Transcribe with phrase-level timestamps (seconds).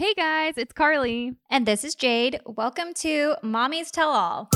[0.00, 1.34] Hey guys, it's Carly.
[1.50, 2.40] And this is Jade.
[2.46, 4.48] Welcome to Mommies Tell All.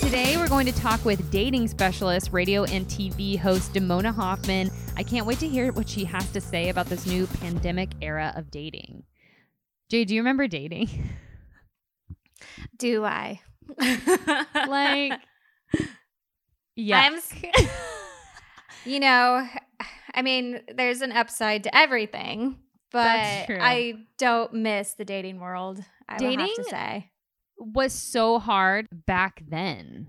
[0.00, 4.70] Today we're going to talk with dating specialist, radio and TV host Damona Hoffman.
[4.96, 8.32] I can't wait to hear what she has to say about this new pandemic era
[8.36, 9.02] of dating.
[9.90, 11.10] Jade, do you remember dating?
[12.74, 13.42] Do I?
[14.66, 15.20] like,
[16.74, 17.00] yeah.
[17.00, 17.20] I'm,
[18.88, 19.46] you know,
[20.14, 22.56] I mean, there's an upside to everything,
[22.90, 23.04] but
[23.50, 25.84] I don't miss the dating world.
[26.08, 26.64] I will have to Dating?
[26.70, 27.10] say.
[27.58, 30.06] was so hard back then.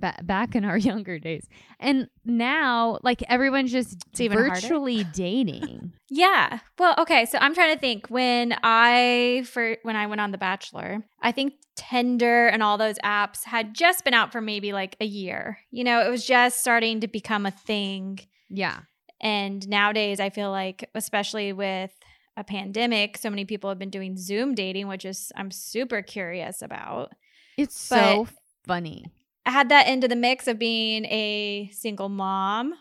[0.00, 1.46] Ba- back in our younger days.
[1.78, 4.48] And now, like, everyone's just harder.
[4.50, 5.92] virtually dating.
[6.12, 6.58] Yeah.
[6.76, 7.24] Well, okay.
[7.24, 11.30] So I'm trying to think when I for when I went on The Bachelor, I
[11.30, 15.58] think Tinder and all those apps had just been out for maybe like a year.
[15.70, 18.18] You know, it was just starting to become a thing.
[18.48, 18.80] yeah.
[19.20, 21.92] And nowadays, I feel like, especially with
[22.36, 26.60] a pandemic, so many people have been doing Zoom dating, which is I'm super curious
[26.60, 27.12] about.
[27.56, 28.26] It's so
[28.66, 29.04] funny.
[29.46, 32.74] Add that into the mix of being a single mom.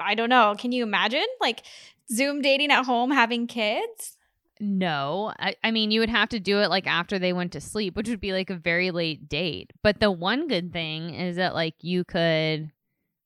[0.00, 0.54] I don't know.
[0.58, 1.62] Can you imagine like
[2.10, 4.16] Zoom dating at home, having kids?
[4.60, 7.60] No, I, I mean, you would have to do it like after they went to
[7.60, 9.72] sleep, which would be like a very late date.
[9.82, 12.72] But the one good thing is that like you could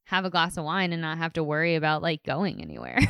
[0.05, 2.99] have a glass of wine and not have to worry about like going anywhere.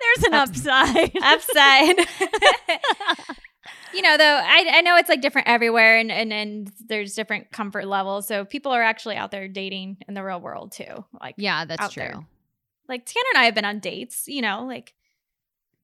[0.00, 1.12] There's an Ups- upside.
[1.22, 1.96] Upside.
[3.94, 7.50] you know, though, I, I know it's like different everywhere and, and, and there's different
[7.52, 8.26] comfort levels.
[8.26, 11.04] So people are actually out there dating in the real world too.
[11.20, 12.02] Like, yeah, that's true.
[12.02, 12.20] there.
[12.88, 14.94] like Tanner and I have been on dates, you know, like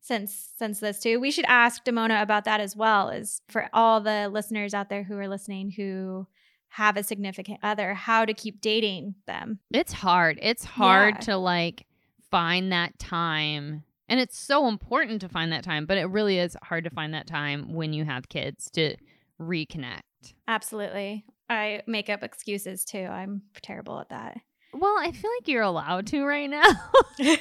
[0.00, 1.18] since since this too.
[1.18, 3.08] We should ask Damona about that as well.
[3.08, 6.26] Is for all the listeners out there who are listening who
[6.68, 9.60] have a significant other, how to keep dating them.
[9.72, 10.38] It's hard.
[10.42, 11.20] It's hard Yeah.
[11.20, 11.86] to like
[12.30, 13.84] find that time.
[14.08, 17.14] And it's so important to find that time, but it really is hard to find
[17.14, 18.96] that time when you have kids to
[19.40, 20.00] reconnect.
[20.46, 21.24] Absolutely.
[21.48, 22.98] I make up excuses too.
[23.04, 24.38] I'm terrible at that.
[24.72, 26.62] Well, I feel like you're allowed to right now.
[27.20, 27.38] I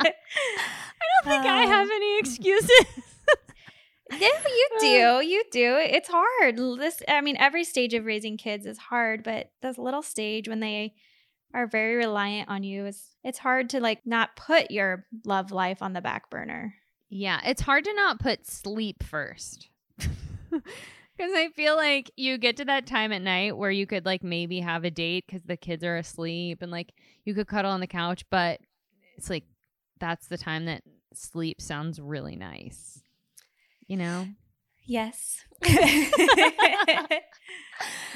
[0.00, 2.70] don't think I have um, any excuses.
[4.10, 5.26] No, you do.
[5.26, 5.76] You do.
[5.80, 6.56] It's hard.
[6.78, 10.60] This, I mean, every stage of raising kids is hard, but this little stage when
[10.60, 10.94] they
[11.54, 12.90] are very reliant on you
[13.22, 16.74] it's hard to like not put your love life on the back burner.
[17.08, 19.68] yeah, it's hard to not put sleep first.
[21.16, 24.24] Because I feel like you get to that time at night where you could like
[24.24, 26.92] maybe have a date because the kids are asleep and like
[27.24, 28.58] you could cuddle on the couch, but
[29.16, 29.44] it's like
[30.00, 30.82] that's the time that
[31.12, 33.00] sleep sounds really nice.
[33.86, 34.26] You know?
[34.86, 35.38] Yes.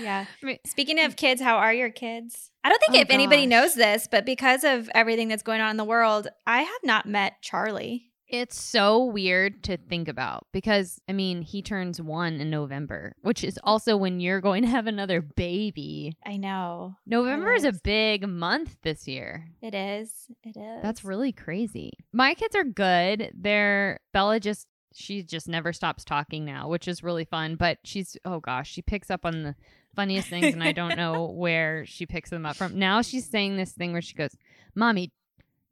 [0.00, 0.26] yeah.
[0.66, 1.06] Speaking mm.
[1.06, 2.50] of kids, how are your kids?
[2.62, 5.70] I don't think Oh, if anybody knows this, but because of everything that's going on
[5.70, 8.04] in the world, I have not met Charlie.
[8.28, 13.42] It's so weird to think about because I mean, he turns one in November, which
[13.42, 16.14] is also when you're going to have another baby.
[16.26, 16.96] I know.
[17.06, 19.48] November is a big month this year.
[19.62, 20.26] It is.
[20.44, 20.82] It is.
[20.82, 21.92] That's really crazy.
[22.12, 23.32] My kids are good.
[23.34, 27.56] They're Bella just she just never stops talking now, which is really fun.
[27.56, 29.54] But she's oh gosh, she picks up on the
[29.94, 32.78] funniest things and I don't know where she picks them up from.
[32.78, 34.36] Now she's saying this thing where she goes,
[34.74, 35.12] Mommy,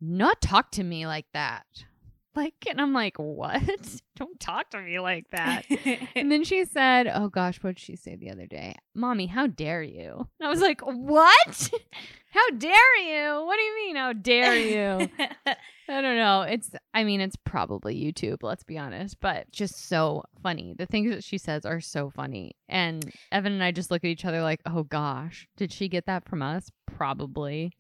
[0.01, 1.67] not talk to me like that.
[2.37, 3.63] Like and I'm like, What?
[4.17, 5.65] Don't talk to me like that.
[6.15, 8.75] And then she said, Oh gosh, what did she say the other day?
[8.95, 10.29] Mommy, how dare you?
[10.39, 11.71] And I was like, What?
[12.31, 13.45] how dare you?
[13.45, 15.09] What do you mean, how dare you?
[15.89, 16.43] I don't know.
[16.43, 20.75] It's, I mean, it's probably YouTube, let's be honest, but just so funny.
[20.77, 22.57] The things that she says are so funny.
[22.69, 26.07] And Evan and I just look at each other like, Oh gosh, did she get
[26.07, 26.71] that from us?
[26.87, 27.73] Probably.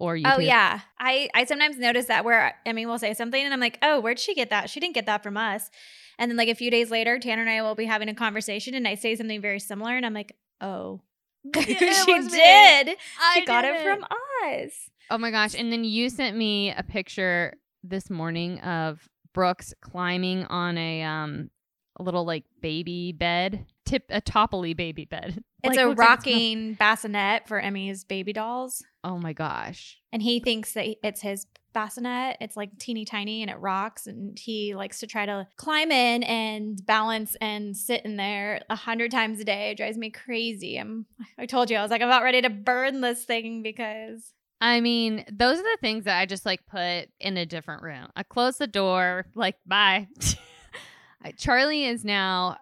[0.00, 0.36] Or YouTube.
[0.36, 3.78] Oh yeah, I I sometimes notice that where Emmy will say something and I'm like,
[3.82, 4.70] oh, where'd she get that?
[4.70, 5.70] She didn't get that from us.
[6.18, 8.74] And then like a few days later, Tanner and I will be having a conversation
[8.74, 11.00] and I say something very similar and I'm like, oh,
[11.54, 12.96] she did.
[13.20, 14.90] I she got it from us.
[15.10, 15.54] Oh my gosh.
[15.54, 21.50] And then you sent me a picture this morning of Brooks climbing on a um
[21.96, 25.42] a little like baby bed, tip a topply baby bed.
[25.64, 28.84] It's Like, a looks like rocking bassinet for Emmy's baby dolls.
[29.02, 29.98] oh my gosh.
[30.12, 32.36] And he thinks that it's his bassinet.
[32.40, 34.06] It's like teeny tiny and it rocks.
[34.06, 38.76] And he likes to try to climb in and balance and sit in there a
[38.76, 39.72] hundred times a day.
[39.72, 40.76] It drives me crazy.
[40.76, 41.06] I'm
[41.36, 44.80] I told you, I was like, I'm about ready to burn this thing because I
[44.80, 48.06] mean, those are the things that I just like put in a different room.
[48.14, 50.06] I close the door, like, bye.
[51.36, 52.58] Charlie is now,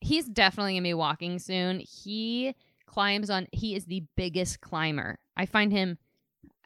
[0.00, 1.80] he's definitely to be walking soon.
[1.80, 2.54] He
[2.86, 5.18] climbs on, he is the biggest climber.
[5.36, 5.98] I find him,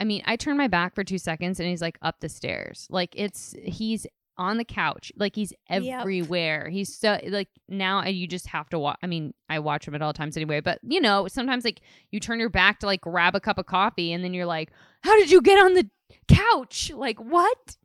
[0.01, 2.87] I mean, I turn my back for two seconds and he's like up the stairs.
[2.91, 4.07] Like it's he's
[4.39, 5.13] on the couch.
[5.17, 6.01] Like he's Yep.
[6.01, 6.69] everywhere.
[6.71, 8.99] He's so like now you just have to watch.
[9.03, 10.61] I mean, I watch him at all times anyway.
[10.61, 11.81] But you know, sometimes like
[12.11, 14.71] you turn your back to like grab a cup of coffee and then you're like,
[15.03, 15.89] "How did you get on the
[16.29, 16.91] couch?
[16.95, 17.77] Like what?"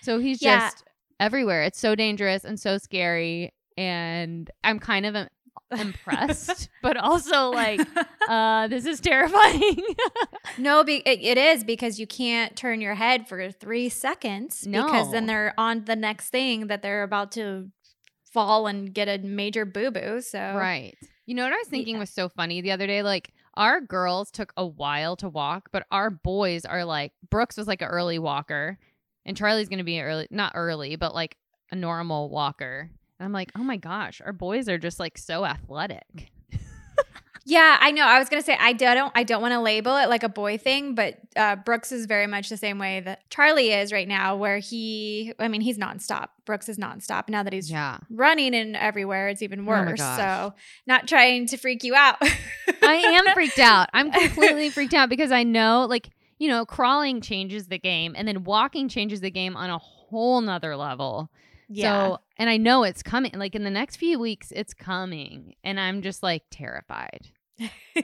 [0.00, 0.58] So he's Yeah.
[0.60, 0.84] just
[1.20, 1.62] everywhere.
[1.62, 3.52] It's so dangerous and so scary.
[3.76, 5.28] And I'm kind of
[5.78, 7.80] impressed, but also like,
[8.28, 9.78] uh, this is terrifying.
[10.58, 14.84] No, be- it, it is because you can't turn your head for three seconds no.
[14.84, 17.70] because then they're on the next thing that they're about to
[18.30, 20.20] fall and get a major boo boo.
[20.20, 20.94] So Right.
[21.24, 22.00] You know what I was thinking Yeah.
[22.00, 23.02] was so funny the other day?
[23.02, 27.66] Like, our girls took a while to walk, but our boys are like, Brooks was
[27.66, 28.78] like an early walker,
[29.24, 31.36] and Charlie's going to be early, not early, but like
[31.70, 32.90] a normal walker.
[33.24, 36.30] I'm like, oh my gosh, our boys are just like so athletic.
[37.44, 38.04] Yeah, I know.
[38.04, 40.58] I was gonna say I don't I don't want to label it like a boy
[40.58, 44.36] thing, but uh, Brooks is very much the same way that Charlie is right now,
[44.36, 46.28] where he I mean he's nonstop.
[46.44, 47.28] Brooks is nonstop.
[47.28, 47.98] Now that he's Yeah.
[48.10, 49.98] running and everywhere, it's even worse.
[49.98, 50.18] gosh.
[50.18, 50.54] so
[50.86, 52.16] not trying to freak you out.
[52.82, 53.88] I am freaked out.
[53.92, 58.28] I'm completely freaked out because I know, like, you know, crawling changes the game, and
[58.28, 61.28] then walking changes the game on a whole nother level.
[61.72, 62.08] Yeah.
[62.08, 63.32] So, and I know it's coming.
[63.34, 67.28] Like in the next few weeks, it's coming, and I'm just like terrified.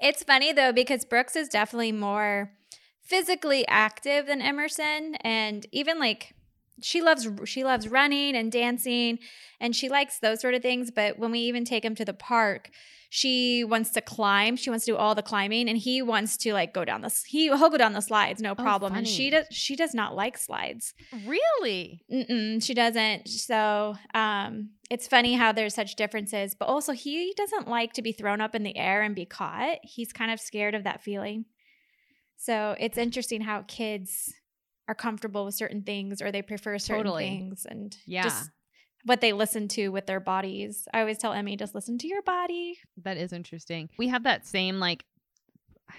[0.00, 2.52] it's funny though because Brooks is definitely more
[3.02, 6.34] physically active than Emerson and even like
[6.80, 9.18] she loves she loves running and dancing
[9.60, 12.14] and she likes those sort of things but when we even take him to the
[12.14, 12.70] park
[13.14, 16.54] she wants to climb she wants to do all the climbing and he wants to
[16.54, 19.44] like go down this he he'll go down the slides no problem and she does
[19.50, 20.94] she does not like slides
[21.26, 22.04] Really?
[22.10, 23.28] Mm-mm, she doesn't.
[23.28, 28.12] So um, it's funny how there's such differences, but also he doesn't like to be
[28.12, 29.78] thrown up in the air and be caught.
[29.82, 31.44] He's kind of scared of that feeling.
[32.36, 34.32] So it's interesting how kids
[34.88, 37.24] are comfortable with certain things or they prefer certain Totally.
[37.24, 38.24] things and Yeah.
[38.24, 38.50] just
[39.04, 40.86] what they listen to with their bodies.
[40.92, 42.78] I always tell Emmy, just listen to your body.
[43.02, 43.88] That is interesting.
[43.98, 45.04] We have that same like,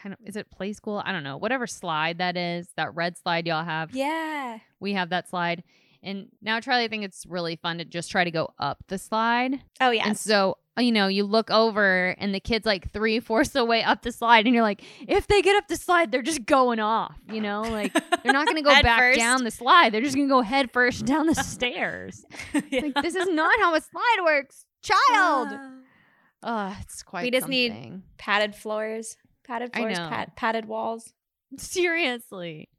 [0.03, 1.01] I don't, is it play school?
[1.05, 1.37] I don't know.
[1.37, 3.93] Whatever slide that is, that red slide y'all have.
[3.93, 4.59] Yeah.
[4.79, 5.63] We have that slide.
[6.01, 8.97] And now, Charlie, I think it's really fun to just try to go up the
[8.97, 9.61] slide.
[9.79, 10.07] Oh, yeah.
[10.07, 13.65] And so, you know, you look over and the kid's like three fourths of the
[13.65, 14.45] way up the slide.
[14.45, 17.61] And you're like, if they get up the slide, they're just going off, you know?
[17.61, 17.93] Like,
[18.23, 19.19] they're not going to go back first.
[19.19, 19.93] down the slide.
[19.93, 22.25] They're just going to go head first down the stairs.
[22.53, 25.49] Like, this is not how a slide works, child.
[26.41, 29.15] Oh, it's quite We just need- padded floors,
[29.45, 30.09] padded I floors, know.
[30.09, 31.13] pad- padded walls.
[31.57, 32.69] Seriously.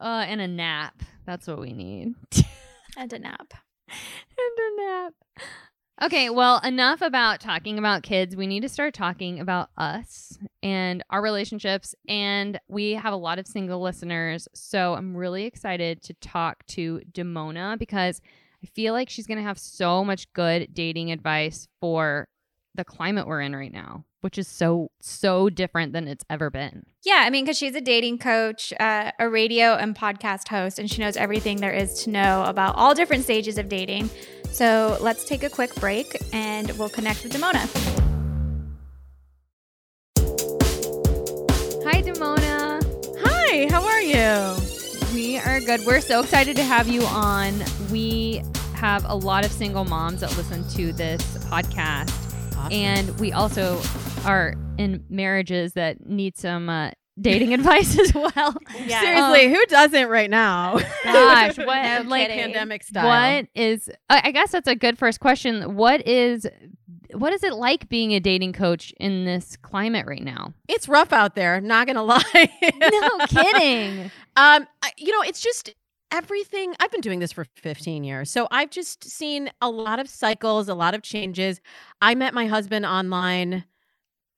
[0.00, 1.02] Uh, and a nap.
[1.26, 2.14] That's what we need.
[2.96, 3.52] And a nap.
[3.88, 5.12] and a nap.
[6.02, 8.34] Okay, well, enough about talking about kids.
[8.34, 11.94] We need to start talking about us and our relationships.
[12.08, 14.48] And we have a lot of single listeners.
[14.54, 18.20] So I'm really excited to talk to Damona because
[18.62, 22.26] I feel like she's going to have so much good dating advice for
[22.74, 26.84] the climate we're in right now, which is so, so different than it's ever been.
[27.04, 30.90] Yeah, I mean, because she's a dating coach, uh, a radio and podcast host, and
[30.90, 34.10] she knows everything there is to know about all different stages of dating.
[34.54, 37.68] So let's take a quick break and we'll connect with Damona.
[41.82, 42.80] Hi, Damona.
[43.24, 44.56] Hi, how are you?
[45.12, 45.84] We are good.
[45.84, 47.64] We're so excited to have you on.
[47.90, 48.44] We
[48.76, 52.12] have a lot of single moms that listen to this podcast,
[52.70, 53.82] and we also
[54.24, 58.56] are in marriages that need some uh, dating advice as well.
[58.88, 60.78] Seriously, who doesn't right now?
[61.04, 62.38] Gosh, what No like kidding.
[62.44, 63.06] pandemic style.
[63.06, 63.88] what is?
[64.10, 65.74] I I guess that's a good first question.
[65.76, 66.46] What is?
[67.12, 70.52] What is it like being a dating coach in this climate right now?
[70.68, 71.60] It's rough out there.
[71.60, 72.50] Not gonna lie.
[72.90, 74.10] No kidding.
[74.36, 74.66] Um,
[74.98, 75.72] you know, it's just
[76.10, 76.74] everything.
[76.80, 80.68] I've been doing this for 15 years, so I've just seen a lot of cycles,
[80.68, 81.60] a lot of changes.
[82.00, 83.64] I met my husband online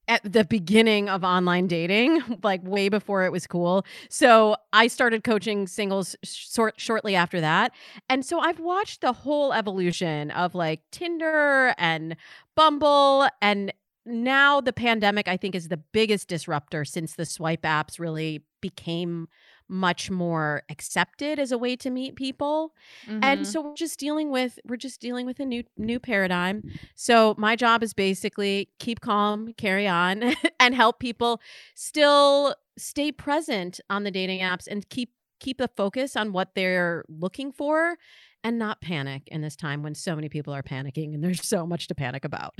[0.08, 3.84] at the beginning of online dating, like way before it was cool.
[4.08, 7.72] So I started coaching singles short, shortly after that.
[8.08, 12.16] And so I've watched the whole evolution of like Tinder and
[12.54, 13.28] Bumble.
[13.42, 13.72] And
[14.06, 19.28] now the pandemic, I think, is the biggest disruptor since the swipe apps really became
[19.68, 22.72] much more accepted as a way to meet people.
[23.08, 23.18] Mhm.
[23.24, 26.62] and so we're just dealing with we're just dealing with a new new paradigm.
[26.94, 30.22] So my job is basically keep calm carry on
[30.60, 31.40] and help people
[31.74, 35.10] still stay present on the dating apps and keep
[35.40, 37.96] keep the focus on what they're looking for
[38.44, 41.66] and not panic in this time when so many people are panicking and there's so
[41.66, 42.54] much to panic about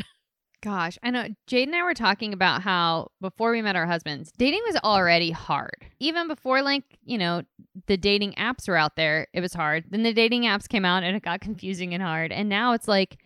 [0.66, 1.28] Gosh, I know.
[1.46, 5.30] Jade and I were talking about how before we met our husbands, dating was already
[5.30, 5.86] hard.
[6.00, 7.42] Even before, like, you know,
[7.86, 9.84] the dating apps were out there, it was hard.
[9.90, 12.32] Then the dating apps came out and it got confusing and hard.
[12.32, 13.18] And now it's like,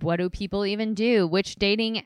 [0.00, 1.28] what do people even do?
[1.28, 2.02] Which dating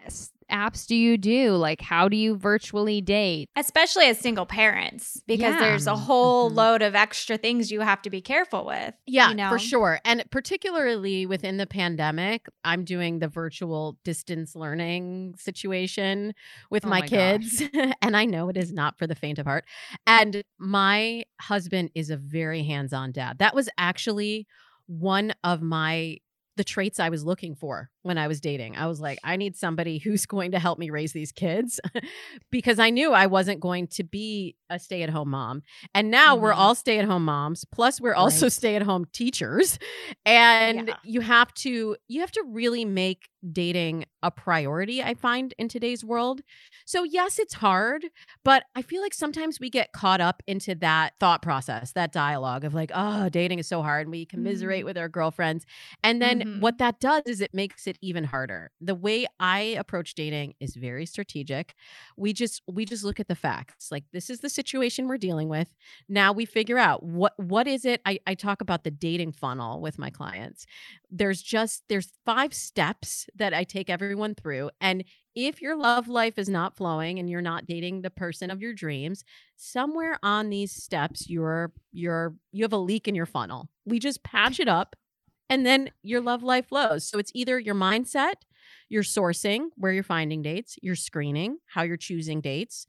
[0.51, 1.53] apps do you do?
[1.57, 3.49] Like, how do you virtually date?
[3.57, 5.61] Especially as single parents, because Yeah.
[5.61, 6.57] there's a whole Mhm.
[6.57, 8.95] load of extra things you have to be careful with.
[9.07, 9.49] Yeah, you know?
[9.49, 10.01] for sure.
[10.05, 16.35] And particularly within the pandemic, I'm doing the virtual distance learning situation
[16.71, 17.63] with Oh my, my kids.
[18.03, 19.65] and I know it is not for the faint of heart.
[20.07, 23.39] And my husband is a very hands on dad.
[23.39, 24.47] That was actually
[24.87, 26.19] one of my
[26.57, 28.77] the traits I was looking for when I was dating.
[28.77, 31.79] I was like, I need somebody who's going to help me raise these kids
[32.51, 35.63] because I knew I wasn't going to be a stay at home mom.
[35.95, 36.57] And now we're Mhm.
[36.59, 39.79] all stay at home moms, plus we're also stay at home teachers.
[40.27, 40.95] And Yeah.
[41.05, 46.05] you have to you have to really make dating a priority, I find in today's
[46.05, 46.41] world.
[46.87, 48.05] So yes, it's hard,
[48.45, 52.65] but I feel like sometimes we get caught up into that thought process, that dialogue
[52.65, 54.07] of like, oh, dating is so hard.
[54.07, 55.65] And we commiserate with our girlfriends.
[56.03, 56.61] And then Mhm.
[56.61, 58.71] what that does is it makes it even harder.
[58.81, 61.75] The way I approach dating is very strategic.
[62.17, 63.91] We just we just look at the facts.
[63.91, 65.69] Like this is the situation we're dealing with.
[66.09, 68.01] Now we figure out what what is it.
[68.05, 70.67] I, I talk about the dating funnel with my clients.
[71.11, 74.71] There's just there's five steps that I take everyone through.
[74.81, 78.61] And if your love life is not flowing and you're not dating the person of
[78.61, 79.25] your dreams,
[79.57, 83.69] somewhere on these steps you're you're you have a leak in your funnel.
[83.85, 84.97] We just patch it up
[85.51, 87.05] and then your love life flows.
[87.09, 88.35] So it's either your mindset,
[88.89, 92.87] your sourcing, where you're finding dates, your screening, how you're choosing dates,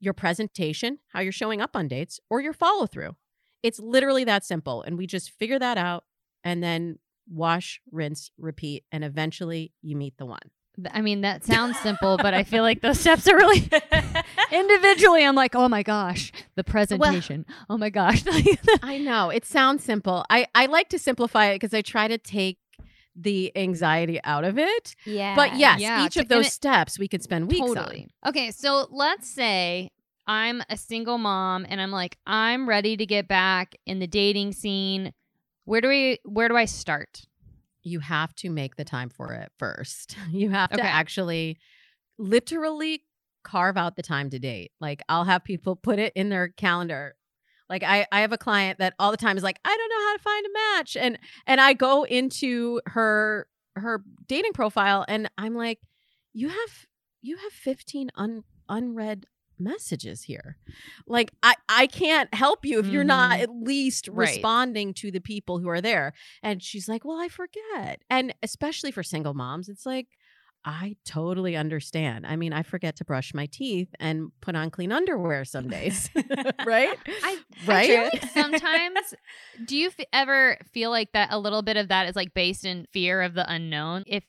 [0.00, 3.16] your presentation, how you're showing up on dates, or your follow through.
[3.62, 4.82] It's literally that simple.
[4.82, 6.04] And we just figure that out
[6.42, 6.98] and then
[7.30, 10.50] wash, rinse, repeat, and eventually you meet the one.
[10.90, 13.68] I mean, that sounds simple, but I feel like those steps are really
[14.52, 15.24] individually.
[15.24, 17.46] I'm like, oh my gosh, the presentation.
[17.70, 18.22] oh my gosh.
[18.82, 20.24] I know it sounds simple.
[20.30, 22.58] I, I like to simplify it because I try to take
[23.14, 24.94] the anxiety out of it.
[25.04, 25.34] yeah.
[25.36, 28.06] But yes, Yeah, each of those it- steps we could spend weeks on.
[28.26, 29.90] Okay, so let's say
[30.26, 34.52] I'm a single mom and I'm like, I'm ready to get back in the dating
[34.52, 35.12] scene.
[35.64, 37.22] Where do we where do I start?
[37.84, 40.16] you have to make the time for it first.
[40.30, 41.58] You have to actually
[42.18, 43.02] literally
[43.42, 44.72] carve out the time to date.
[44.80, 47.16] Like I'll have people put it in their calendar.
[47.68, 50.06] Like I I have a client that all the time is like, I don't know
[50.08, 50.96] how to find a match.
[50.96, 53.46] And and I go into her
[53.76, 55.78] her dating profile and I'm like,
[56.32, 56.86] you have
[57.22, 59.26] you have 15 un, unread
[59.58, 60.56] messages here.
[61.06, 63.42] Like I I can't help you if you're not Mhm.
[63.42, 64.34] at least Right.
[64.34, 66.12] responding to the people who are there.
[66.42, 70.08] And she's like, "Well, I forget." And especially for single moms, it's like
[70.64, 72.26] I totally understand.
[72.26, 76.08] I mean, I forget to brush my teeth and put on clean underwear some days.
[76.64, 76.96] right?
[77.24, 77.84] I Right?
[77.84, 79.14] I feel like sometimes
[79.64, 82.64] do you f- ever feel like that a little bit of that is like based
[82.64, 84.04] in fear of the unknown?
[84.06, 84.22] If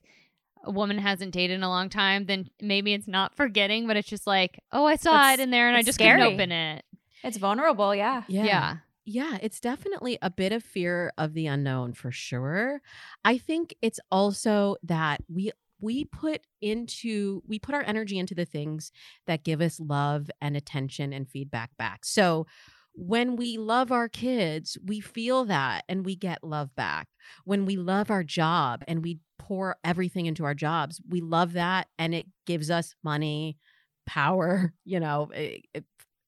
[0.63, 4.08] a woman hasn't dated in a long time, then maybe it's not forgetting, but it's
[4.10, 6.20] just like, oh, I saw It's- it in there and I just scary.
[6.22, 6.86] couldn't open it.
[7.24, 7.94] it's vulnerable.
[7.94, 8.24] yeah.
[8.28, 8.46] Yeah.
[8.46, 8.75] Yeah.
[9.06, 12.82] Yeah, it's definitely a bit of fear of the unknown for sure.
[13.25, 15.52] I think it's also that we
[15.84, 18.92] we put into we put our energy into the things
[19.28, 22.06] that give us love and attention and feedback back.
[22.06, 22.48] So
[22.94, 27.10] when we love our kids, we feel that and we get love back.
[27.44, 31.88] When we love our job and we pour everything into our jobs, we love that
[32.00, 33.58] and it gives us money,
[34.06, 35.82] power, you know, eh, eh,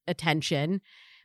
[0.06, 0.80] attention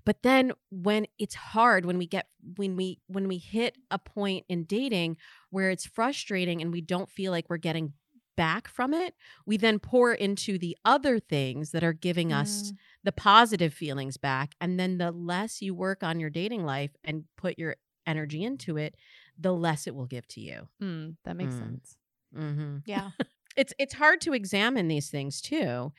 [0.06, 4.46] but then when it's hard when we get when we when we hit a point
[4.50, 5.18] in dating
[5.50, 7.94] where it's frustrating and we don't feel like we're getting
[8.36, 9.14] back from it
[9.46, 12.76] we then pour into the other things that are giving us Mm.
[13.04, 17.26] the positive feelings back and then the less you work on your dating life and
[17.38, 17.76] put your
[18.08, 18.96] energy into it
[19.38, 21.60] the less it will give to you Mm, that makes Mm.
[21.60, 21.98] sense.
[22.36, 23.12] mm-hmm Yeah.
[23.56, 25.92] it's it's hard to examine these things too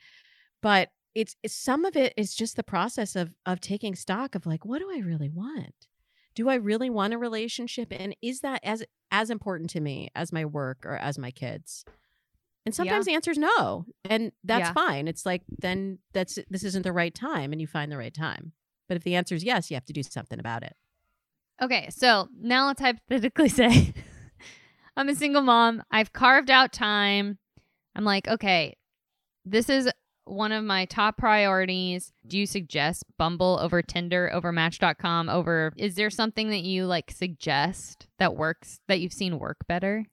[0.63, 4.47] but it's, it's some of it is just the process of of taking stock of
[4.47, 5.87] like what do i really want
[6.35, 10.33] do i really want a relationship and is that as as important to me as
[10.33, 11.85] my work or as my kids
[12.65, 14.73] and sometimes the answer is no and that's Yeah.
[14.73, 18.15] fine it's like then that's this isn't the right time and you find the right
[18.15, 18.53] time
[18.89, 20.77] but if the answer is yes you have to do something about it
[21.61, 23.93] Okay, so now let's hypothetically say
[24.97, 25.83] I'm a single mom.
[25.93, 27.39] I've carved out time.
[27.95, 28.77] I'm like, okay,
[29.45, 29.89] this is
[30.25, 32.13] one of my top priorities.
[32.27, 37.11] Do you suggest Bumble over Tinder over Match.com over is there something that you like
[37.13, 40.05] suggest that works that you've seen work better?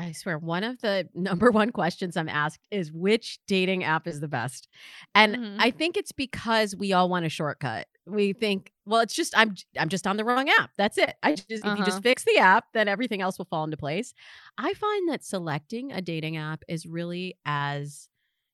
[0.00, 4.20] I swear, one of the number one questions I'm asked is which dating app is
[4.20, 4.68] the best?
[5.14, 5.58] And Mhm.
[5.58, 7.88] I think it's because we all want a shortcut.
[8.06, 10.70] We think, well, it's just I'm I'm just on the wrong app.
[10.78, 11.16] That's it.
[11.22, 11.82] I just if you Uh-huh.
[11.82, 14.14] just fix the app, then everything else will fall into place.
[14.56, 18.08] I find that selecting a dating app is really as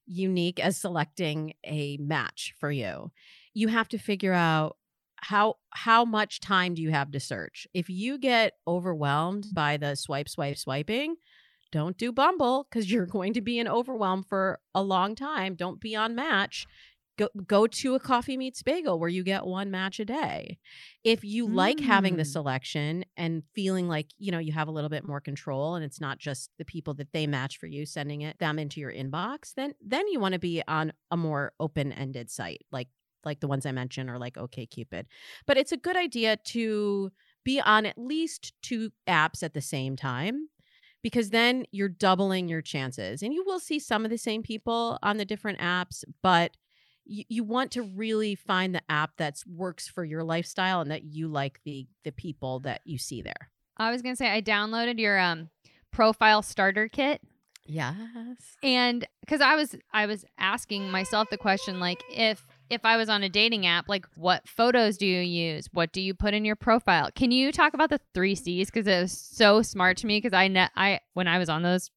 [0.06, 3.10] unique as selecting a match for you.
[3.54, 4.76] You have to figure out
[5.16, 7.66] how how much time do you have to search?
[7.72, 11.16] If you get overwhelmed by the swipe swipe swiping,
[11.74, 15.56] don't do Bumble cuz you're going to be in overwhelm for a long time.
[15.56, 16.66] Don't be on Match.
[17.16, 20.58] Go go to a Coffee Meets Bagel where you get one match a day.
[21.04, 22.32] If you like having the Mm.
[22.32, 26.00] selection and feeling like, you know, you have a little bit more control and it's
[26.00, 29.54] not just the people that they match for you sending it them into your inbox,
[29.54, 32.88] then then you want to be on a more open-ended site like
[33.24, 35.04] like the ones I mentioned or like OKCupid.
[35.46, 37.10] But it's a good idea to
[37.44, 40.48] be on at least two apps at the same time
[41.04, 43.22] because then you're doubling your chances.
[43.22, 46.56] And you will see some of the same people on the different apps, but
[47.04, 51.04] you, you want to really find the app that works for your lifestyle and that
[51.04, 53.50] you like the the people that you see there.
[53.76, 55.50] I was gonna say I downloaded your um
[55.92, 57.20] profile starter kit
[57.66, 58.56] Yes.
[58.62, 63.08] and because i was i was asking myself the question like if if i was
[63.08, 66.44] on a dating app like what photos do you use what do you put in
[66.44, 70.06] your profile can you talk about the three c's because it was so smart to
[70.06, 71.90] me because i ne- i when i was on those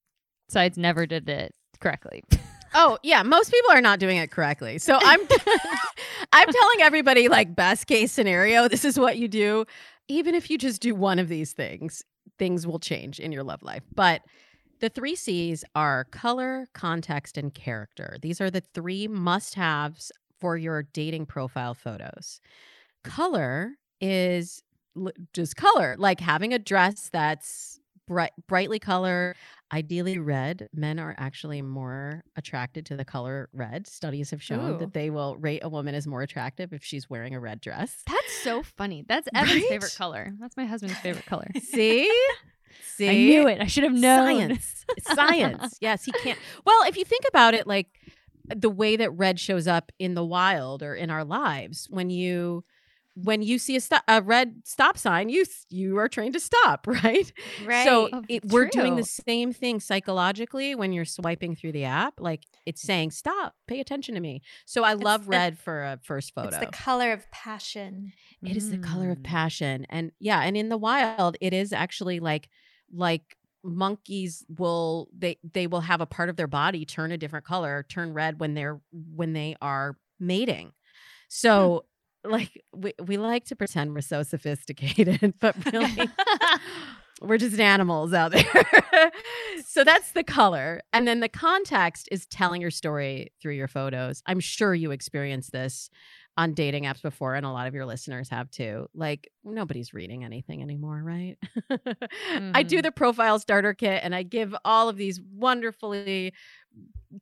[0.50, 2.24] sites never did it correctly
[2.79, 4.77] Oh, yeah, most people are not doing it correctly.
[4.77, 5.19] So I'm
[6.33, 9.65] I'm telling everybody like best case scenario, this is what you do.
[10.07, 12.03] Even if you just do one of these things,
[12.38, 13.83] things will change in your love life.
[13.95, 14.21] But
[14.79, 18.17] the 3 C's are color, context and character.
[18.21, 22.39] These are the three must-haves for your dating profile photos.
[23.06, 23.12] Mm.
[23.12, 24.62] Color is
[25.34, 29.36] just color, like having a dress that's bright, brightly colored,
[29.72, 30.70] ideally red.
[30.74, 33.86] Men are actually more attracted to the color red.
[33.86, 34.77] Studies have shown Ooh.
[34.79, 38.01] that they will rate a woman as more attractive if she's wearing a red dress.
[38.08, 39.70] that's so funny that's evan's Right?
[39.70, 42.10] favorite color that's my husband's favorite color See?
[42.95, 43.10] See?
[43.10, 44.86] i knew it i should have known Science.
[45.02, 45.78] Science.
[45.82, 46.39] Yes, he can't.
[46.65, 47.88] Well, if you think about it, like
[48.55, 52.63] the way that red shows up in the wild or in our lives, when you
[53.19, 56.86] when you see a, sto- a red stop sign, you you are trained to stop,
[56.86, 57.31] right?
[57.65, 57.83] Right.
[57.83, 62.19] So it, we're doing the same thing psychologically when you're swiping through the app.
[62.19, 65.83] Like it's saying, "Stop, pay attention to me." So I It's love the- red for
[65.83, 66.49] a first photo.
[66.49, 68.13] it's the color of passion.
[68.43, 69.23] It is the color of Mm.
[69.23, 69.88] passion.
[69.89, 72.49] And yeah, and in the wild, it is actually like
[72.93, 77.46] like monkeys will they they will have a part of their body turn a different
[77.46, 80.67] color, turn red when they're when they are mating.
[80.67, 80.72] Hmm.
[81.30, 81.86] So
[82.24, 86.10] like we, we like to pretend we're so sophisticated, but really
[87.22, 89.12] we're just animals out there.
[89.65, 90.82] so that's the color.
[90.93, 94.22] And then the context is telling your story through your photos.
[94.26, 95.89] I'm sure you experience this
[96.38, 98.88] on dating apps before, and a lot of your listeners have too.
[98.93, 101.38] Like, nobody's reading anything anymore, right?
[102.54, 102.82] I do Mhm.
[102.82, 106.34] the profile starter kit and I give all of these wonderfully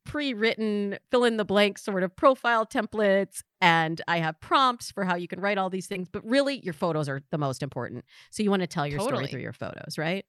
[0.04, 3.42] pre written fill in the blank sort of profile templates.
[3.60, 6.08] And I have prompts for how you can write all these things.
[6.08, 8.04] But really, your photos are the most important.
[8.30, 10.24] So you want to tell your story through your photos, right?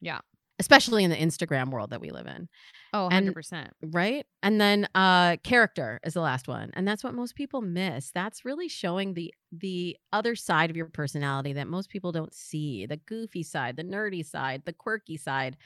[0.00, 0.20] Yeah.
[0.58, 2.48] Especially in the Instagram world that we live in.
[2.94, 4.24] oh 100% right?
[4.42, 8.10] And then uh character is the last one and that's what most people miss.
[8.12, 12.86] That's really showing the the other side of your personality that most people don't see
[12.86, 15.56] the goofy side the nerdy side the quirky side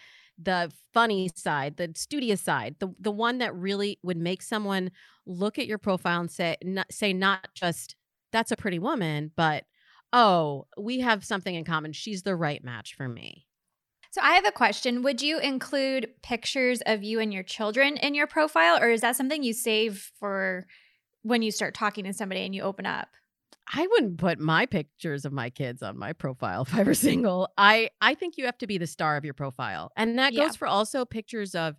[0.42, 4.90] the funny side the studious side the the one that really would make someone
[5.26, 7.96] look at your profile and say not, say not just
[8.32, 9.64] that's a pretty woman but
[10.12, 11.92] oh we have something in common.
[11.92, 13.46] She's the right match for me
[14.10, 15.02] So I have a question.
[15.02, 19.16] Would you include pictures of you and your children in your profile, or is that
[19.16, 20.66] something you save for
[21.22, 23.08] when you start talking to somebody and you open up?
[23.72, 27.48] I wouldn't put my pictures of my kids on my profile if I were single.
[27.56, 29.92] I I think you have to be the star of your profile.
[29.96, 30.42] And that Yeah.
[30.42, 31.76] goes for also pictures of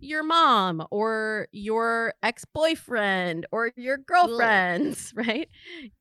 [0.00, 5.48] your mom or your ex-boyfriend or your girlfriends, right?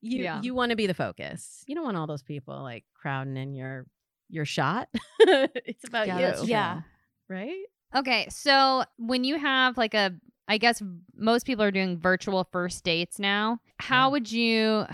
[0.02, 0.42] You Yeah.
[0.42, 1.64] you want to be the focus.
[1.68, 3.88] You don't want all those people like crowding in your
[4.34, 4.90] your shot.
[5.20, 6.48] it's about Yeah, you.
[6.48, 6.82] Yeah.
[7.30, 7.64] right?
[7.96, 10.12] Okay, so when you have like a,
[10.48, 10.82] I guess
[11.16, 13.60] most people are doing virtual first dates now.
[13.80, 14.12] How Yeah.
[14.12, 14.86] would you?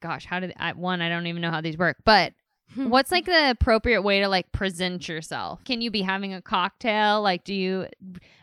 [0.00, 1.00] Gosh, how did I, one?
[1.00, 1.96] I don't even know how these work.
[2.04, 2.34] But
[2.74, 5.64] what's like the appropriate way to like present yourself?
[5.64, 7.22] Can you be having a cocktail?
[7.22, 7.86] Like, do you?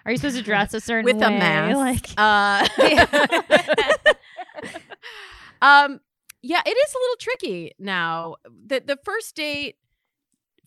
[0.06, 1.28] Are you supposed to dress a certain with way?
[1.28, 1.78] a mask.
[1.78, 2.68] Like, uh,
[5.62, 6.00] um,
[6.41, 8.36] yeah, it is a little tricky now.
[8.68, 9.76] the The first date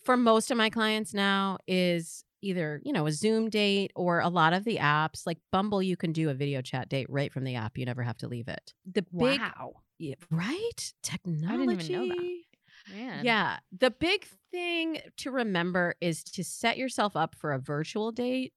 [0.08, 4.30] for most of my clients now is either, you know, a Zoom date or a
[4.30, 7.44] lot of the apps like Bumble, you can do a video chat date right from
[7.44, 7.76] the app.
[7.76, 8.72] You never have to leave it.
[8.90, 9.74] The big, wow.
[9.98, 10.94] yeah, right?
[11.02, 11.74] Technology.
[11.74, 12.96] even know that.
[12.96, 13.22] Man.
[13.22, 13.58] Yeah.
[13.78, 18.54] The big thing to remember is to set yourself up for a virtual date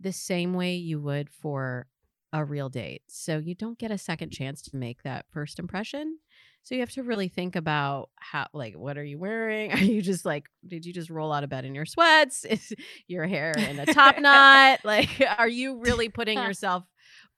[0.00, 1.86] the same way you would for
[2.32, 3.02] a real date.
[3.06, 6.18] So you don't get a second chance to make that first impression.
[6.68, 9.72] So you have to really think about how like what are you wearing?
[9.72, 12.44] Are you just like did you just roll out of bed in your sweats?
[12.44, 12.74] Is
[13.06, 14.80] your hair in a top knot?
[14.84, 16.84] Like are you really putting yourself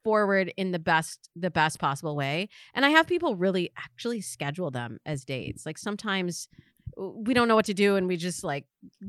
[0.03, 2.49] forward in the best the best possible way?
[2.75, 5.65] And I have people really actually schedule them as dates.
[5.65, 6.49] Like sometimes
[7.01, 8.67] we don't know what to do and we just like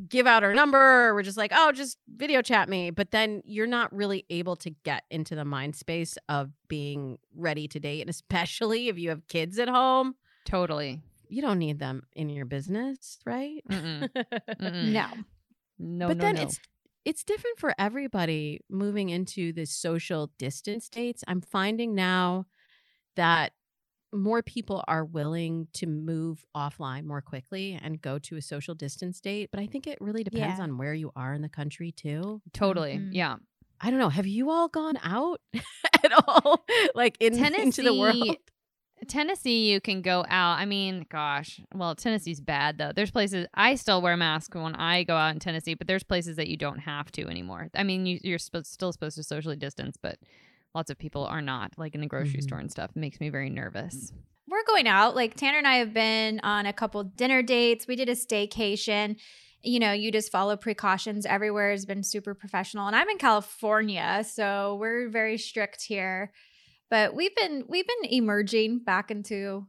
[0.07, 3.41] give out our number or we're just like oh just video chat me but then
[3.45, 8.01] you're not really able to get into the mind space of being ready to date
[8.01, 11.01] and especially if you have kids at home Totally.
[11.27, 14.09] you don't need them in your business right Mm-mm.
[14.61, 14.91] Mm-mm.
[14.91, 15.07] No.
[15.83, 16.41] No, but no, then no.
[16.43, 16.59] it's
[17.03, 22.45] it's different for everybody moving into the social distance dates i'm finding now
[23.15, 23.51] that
[24.13, 29.19] more people are willing to move offline more quickly and go to a social distance
[29.21, 30.63] date but i think it really depends Yeah.
[30.63, 32.95] on where you are in the country too totally.
[32.97, 33.09] Mhm.
[33.13, 33.35] Yeah.
[33.79, 35.39] i don't know have you all gone out
[36.03, 38.37] at all like in, into the world Tennessee-
[39.07, 40.59] Tennessee, you can go out.
[40.59, 42.91] I mean, gosh, well, Tennessee's bad though.
[42.95, 46.03] There's places I still wear a mask when I go out in Tennessee, but there's
[46.03, 47.69] places that you don't have to anymore.
[47.73, 50.19] I mean, you, you're sp- still supposed to socially distance, but
[50.73, 52.43] lots of people are not, like in the grocery Mhm.
[52.43, 52.91] store and stuff.
[52.95, 54.13] It makes me very nervous.
[54.47, 55.15] We're going out.
[55.15, 57.87] Like Tanner and I have been on a couple dinner dates.
[57.87, 59.17] We did a staycation.
[59.63, 61.25] You know, you just follow precautions.
[61.25, 62.87] Everywhere has been super professional.
[62.87, 66.33] And I'm in California, so we're very strict here.
[66.89, 69.67] But we've been we've been emerging back into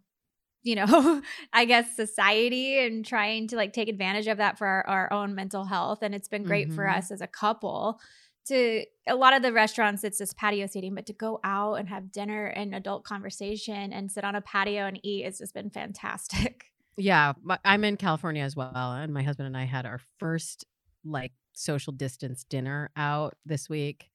[0.65, 1.21] you know,
[1.53, 5.35] I guess society and trying to like take advantage of that for our, our own
[5.35, 5.99] mental health.
[6.03, 6.97] And it's been great for Mhm.
[6.99, 8.01] us as a couple
[8.47, 11.89] to a lot of the restaurants, it's just patio seating, but to go out and
[11.89, 15.71] have dinner and adult conversation and sit on a patio and eat has just been
[15.71, 16.67] fantastic.
[16.99, 17.33] Yeah,
[17.65, 20.67] I'm in California as well, and my husband and I had our first
[21.07, 24.11] like social distance dinner out this week,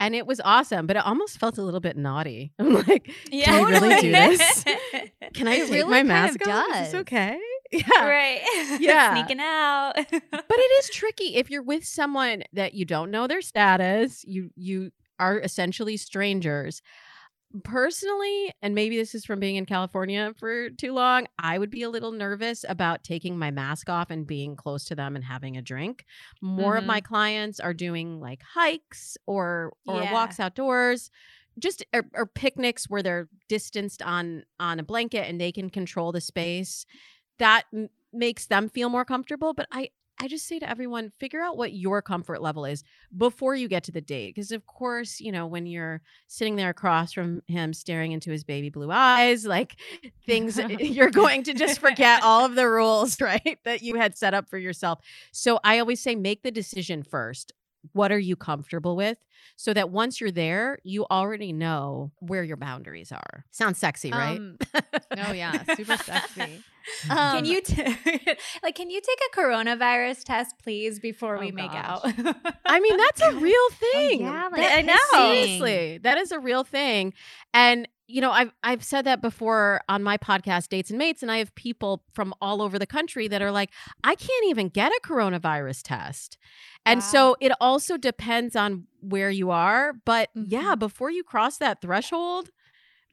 [0.00, 0.86] and it was awesome.
[0.86, 2.54] But it almost felt a little bit naughty.
[2.58, 4.64] I'm like, can we really do this?
[5.34, 6.66] Can I It take really my mask of off?
[6.76, 7.38] Is this okay?
[7.74, 8.06] Yeah.
[8.08, 8.40] right.
[8.80, 9.14] Yeah.
[9.14, 9.92] Sneaking out.
[10.10, 14.50] but it is tricky if you're with someone that you don't know their status you
[14.56, 16.82] you are essentially strangers
[17.62, 21.82] personally and maybe this is from being in california for too long i would be
[21.82, 25.56] a little nervous about taking my mask off and being close to them and having
[25.56, 26.04] a drink
[26.42, 27.06] more of my mm-hmm.
[27.14, 30.12] clients are doing like hikes or or Yeah.
[30.12, 31.10] walks outdoors
[31.56, 36.10] just or, or picnics where they're distanced on on a blanket and they can control
[36.10, 36.84] the space
[37.38, 39.88] that m- makes them feel more comfortable but i
[40.20, 42.84] i just say to everyone figure out what your comfort level is
[43.16, 46.70] before you get to the date because of course you know when you're sitting there
[46.70, 49.76] across from him staring into his baby blue eyes like
[50.26, 54.34] things you're going to just forget all of the rules right that you had set
[54.34, 55.00] up for yourself.
[55.32, 57.52] So i always say make the decision first.
[57.92, 59.18] What are you comfortable with?
[59.56, 63.44] So that once you're there you already know where your boundaries are.
[63.50, 64.38] Sounds sexy right?
[64.38, 64.58] Um,
[65.18, 66.62] oh yeah, super sexy.
[67.08, 67.82] can Um, you t-
[68.62, 71.84] like can you take a coronavirus test please before we Oh, make gosh.
[72.04, 72.04] out?
[72.66, 74.20] I mean, that's a real thing.
[74.20, 74.94] yeah, like I know.
[75.12, 77.12] Seriously, that is a real thing.
[77.52, 81.32] And you know, I've I've said that before on my podcast, Dates and Mates, and
[81.32, 83.70] I have people from all over the country that are like,
[84.02, 86.36] I can't even get a coronavirus test.
[86.84, 87.06] And Wow.
[87.06, 89.94] so it also depends on where you are.
[90.04, 90.80] But yeah, Mhm.
[90.80, 92.50] before you cross that threshold,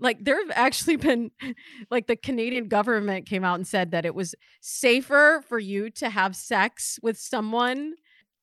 [0.02, 1.32] like there have actually been
[1.90, 6.10] like the Canadian government came out and said that it was safer for you to
[6.10, 7.94] have sex with someone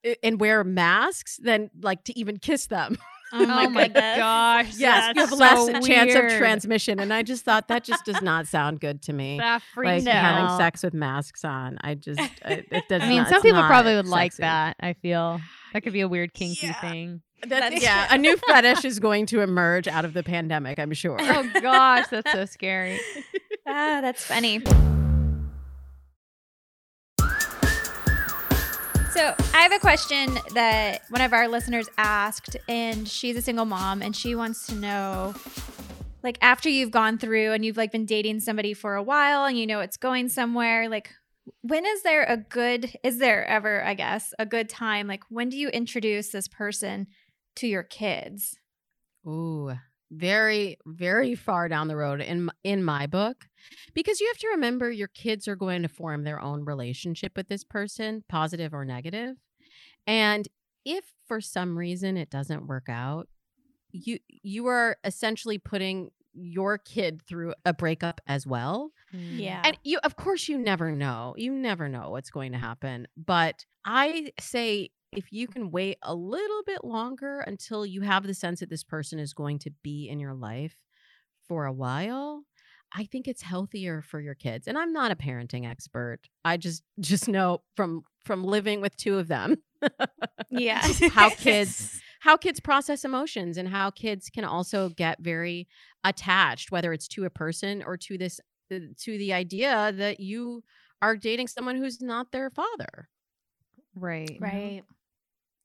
[0.04, 2.96] eh, and wear masks than like to even kiss them.
[3.32, 4.74] oh my, oh my gosh.
[4.76, 6.98] yes, you have that's less so chance of transmission.
[7.00, 9.38] And I just thought that just does not sound good to me.
[9.48, 11.76] That like freaks me having sex with masks on.
[11.82, 13.02] I just I, it doesn't.
[13.06, 14.76] I mean, not- some people probably would like that.
[14.80, 15.40] I feel
[15.72, 16.80] that could be a weird kinky Yeah.
[16.80, 17.22] thing.
[17.46, 20.78] That's, That's yeah, a new fetish is going to emerge out of the pandemic.
[20.78, 21.18] I'm sure.
[21.20, 23.00] Oh gosh, that's so scary.
[23.70, 24.62] Ah, that's funny.
[29.12, 33.66] So, I have a question that one of our listeners asked, and she's a single
[33.66, 35.34] mom, and she wants to know
[36.22, 39.58] like, after you've gone through and you've like been dating somebody for a while and
[39.58, 41.10] you know it's going somewhere, like,
[41.62, 45.06] when is there a good, is there ever, I guess, a good time?
[45.06, 47.06] Like, when do you introduce this person
[47.58, 48.58] to your kids?
[49.26, 49.72] Ooh,
[50.10, 53.46] very, very far down the road in in my book,
[53.94, 57.48] because you have to remember your kids are going to form their own relationship with
[57.48, 59.20] this person, positive or negative.
[59.20, 59.36] negative,
[60.06, 60.48] and
[60.84, 63.28] if for some reason it doesn't work out,
[63.92, 68.92] you you are essentially putting your kid through a breakup as well.
[69.14, 69.38] Mm.
[69.38, 69.62] yeah.
[69.64, 71.34] And you of course you never know.
[71.36, 73.08] You never know what's going to happen.
[73.16, 78.34] But I say if you can wait a little bit longer until you have the
[78.34, 80.76] sense that this person is going to be in your life
[81.46, 82.44] for a while,
[82.94, 84.66] I think it's healthier for your kids.
[84.66, 86.20] And I'm not a parenting expert.
[86.44, 89.56] I just just know from from living with two of them
[90.50, 90.86] yeah.
[91.10, 95.66] how kids how kids process emotions and how kids can also get very
[96.04, 98.38] attached whether it's to a person or to this
[98.70, 100.62] uh, to the idea that you
[101.00, 103.08] are dating someone who's not their father
[103.94, 104.36] Right.
[104.40, 104.82] Right.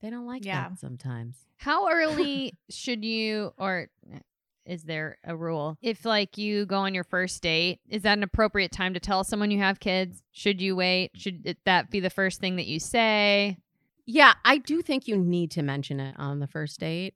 [0.03, 0.69] They don't like Yeah.
[0.69, 4.19] that sometimes How early should you, or eh,
[4.65, 5.77] is there a rule?
[5.81, 9.23] If like you go on your first date, is that an appropriate time to tell
[9.23, 10.21] someone you have kids?
[10.31, 11.11] Should you wait?
[11.15, 13.57] Should that be the first thing that you say?
[14.05, 17.13] yeah i do think you need to mention it on the first date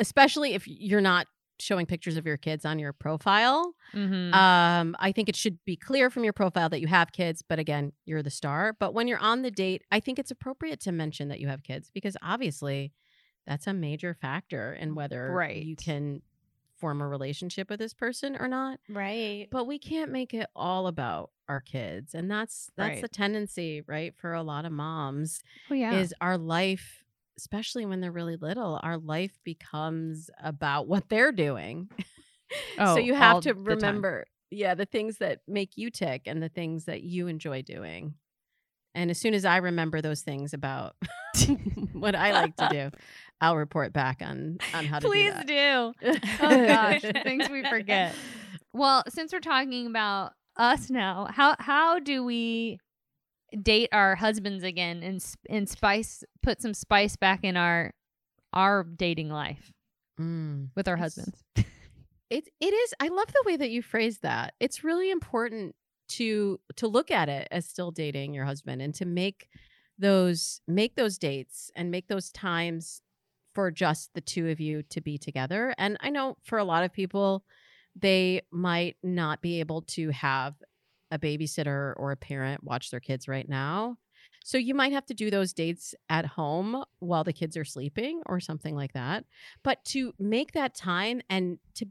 [0.00, 1.28] especially if you're not
[1.60, 4.34] showing pictures of your kids on your profile Mm-hmm.
[4.34, 7.58] Um, I think it should be clear from your profile that you have kids, but
[7.58, 8.76] again, you're the star.
[8.78, 11.62] But when you're on the date, I think it's appropriate to mention that you have
[11.62, 12.92] kids because obviously
[13.46, 15.32] that's a major factor in whether
[15.64, 16.22] you can
[16.76, 18.78] form a relationship with this person or not.
[18.88, 19.48] Right.
[19.50, 22.14] But we can't make it all about our kids.
[22.14, 23.02] And that's that's Right.
[23.02, 25.94] the tendency, right, for a lot of moms oh yeah.
[25.94, 27.02] is our life
[27.38, 31.88] especially when they're really little our life becomes about what they're doing
[32.78, 36.42] Oh, so you have to the remember yeah the things that make you tick and
[36.42, 38.14] the things that you enjoy doing
[38.94, 40.96] and as soon as i remember those things about
[41.92, 42.90] what i like to do
[43.40, 45.92] i'll report back on on how to Please do do.
[46.40, 48.14] Oh gosh, things we forget.
[48.72, 52.78] Well, since we're talking about us now, how how do we
[53.62, 57.92] date our husbands again and and spice put some spice back in our
[58.52, 59.72] our dating life
[60.20, 60.70] Mm.
[60.74, 61.42] with our It's- husbands?
[62.30, 62.92] It it is.
[63.00, 64.52] I love the way that you phrase that.
[64.60, 65.74] It's really important
[66.10, 69.48] to to look at it as still dating your husband and to make
[69.98, 73.00] those make those dates and make those times
[73.54, 75.74] for just the two of you to be together.
[75.78, 77.44] And I know for a lot of people
[77.96, 80.54] they might not be able to have
[81.10, 83.96] a babysitter or a parent watch their kids right now.
[84.44, 88.22] So you might have to do those dates at home while the kids are sleeping
[88.26, 89.24] or something like that.
[89.62, 91.86] But to make that time and to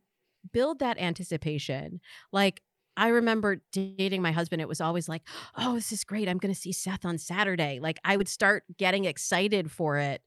[0.51, 1.99] build that anticipation.
[2.31, 2.61] Like
[2.95, 5.21] I remember dating my husband, it was always like,
[5.55, 6.27] oh, this is great.
[6.27, 7.79] I'm going to see Seth on Saturday.
[7.81, 10.21] Like I would start getting excited for it,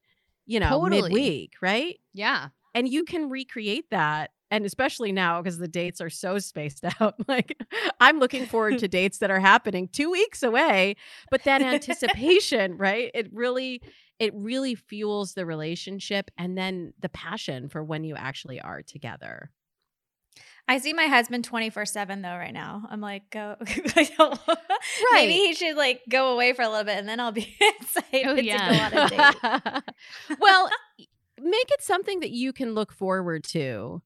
[0.45, 1.01] you know, Totally.
[1.01, 1.99] midweek, right?
[2.13, 2.49] Yeah.
[2.73, 4.31] And you can recreate that.
[4.51, 7.15] And especially now because the dates are so spaced out.
[7.27, 7.57] Like
[7.99, 10.97] I'm looking forward to dates that are happening two weeks away.
[11.31, 13.09] But that anticipation, right?
[13.15, 13.81] It really,
[14.19, 19.49] it really fuels the relationship and then the passion for when you actually are together.
[20.67, 22.83] I see my husband 24 7 though right now.
[22.89, 23.55] I'm like, go.
[25.13, 25.27] Right.
[25.27, 28.27] Maybe he should like go away for a little bit and then I'll be excited
[28.27, 28.89] Oh, to yeah.
[28.91, 29.83] go on a date.
[30.39, 30.69] well,
[31.39, 34.01] make it something that you can look forward to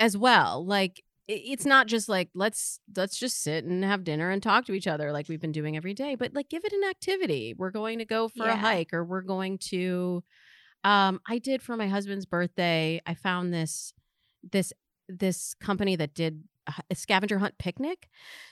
[0.00, 0.64] as well.
[0.66, 4.72] Like it's not just like let's let's just sit and have dinner and talk to
[4.72, 7.54] each other like we've been doing every day, but like give it an activity.
[7.56, 10.24] We're going to go for a hike or we're going to
[10.82, 13.00] um I did for my husband's birthday.
[13.06, 13.92] I found this
[14.50, 14.72] this
[15.08, 16.42] this company that did
[16.88, 18.08] a scavenger hunt picnic.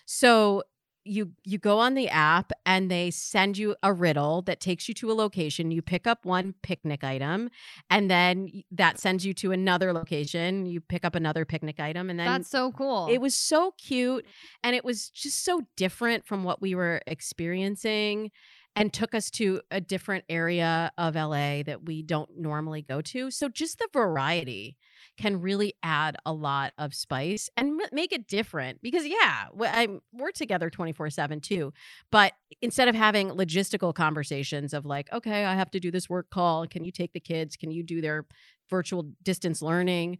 [0.07, 0.63] So
[1.09, 4.95] you you go on the app and they send you a riddle that takes you
[4.95, 7.51] to a location you pick up one picnic item
[7.91, 12.19] and then that sends you to another location you pick up another picnic item and
[12.19, 13.09] then That's so cool.
[13.11, 14.27] it was so cute
[14.63, 18.31] and it was just so different from what we were experiencing
[18.77, 23.29] and took us to a different area of LA that we don't normally go to.
[23.31, 24.77] So just the variety
[25.19, 30.01] can really add a lot of spice and m- make it different because yeah, I'm,
[30.13, 31.73] we're together 24/7 too.
[32.11, 36.31] But instead of having logistical conversations of like, okay, I have to do this work
[36.31, 37.57] call, can you take the kids?
[37.57, 38.27] Can you do their
[38.71, 40.19] virtual distance learning?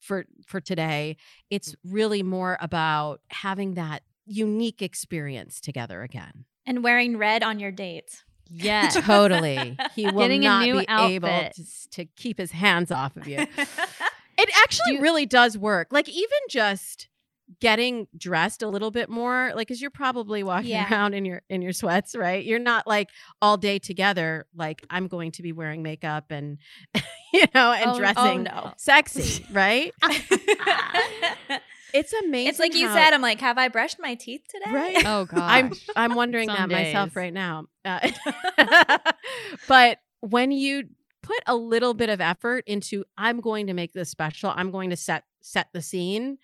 [0.00, 1.14] for for today
[1.50, 7.70] it's really more about having that unique experience together again and wearing red on your
[7.70, 8.24] dates.
[8.48, 8.94] yes.
[9.04, 13.46] totally he will Getting not be able to, to keep his hands off of you
[14.40, 17.08] it actually Do you- really does work like even just
[17.58, 20.88] getting dressed a little bit more like because you're probably walking Yeah.
[20.88, 23.08] around in your in your sweats right you're not like
[23.42, 26.58] all day together like i'm going to be wearing makeup and
[27.32, 28.72] you know and Oh, oh, dressing no.
[28.76, 29.92] sexy right
[31.92, 34.70] it's amazing it's like you how- said, I'm like, have I brushed my teeth today?
[34.72, 35.04] Right.
[35.04, 35.40] Oh gosh.
[35.42, 37.66] I'm I'm wondering Some that myself right now.
[37.84, 38.10] Uh,
[39.68, 40.84] but when you
[41.30, 44.52] put a little bit of effort into I'm going to make this special.
[44.54, 46.38] I'm going to set set the scene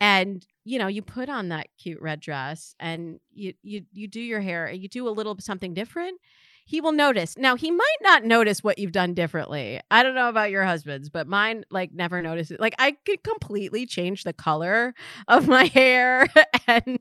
[0.00, 4.20] and you know, you put on that cute red dress and you you you do
[4.20, 6.18] your hair, you do a little something different
[6.64, 7.36] he will notice.
[7.36, 9.80] Now, he might not notice what you've done differently.
[9.90, 12.58] I don't know about your husband's, but mine like never notices.
[12.60, 14.94] Like I could completely change the color
[15.28, 16.28] of my hair
[16.66, 16.98] and